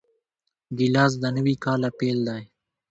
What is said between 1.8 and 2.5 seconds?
پیل دی.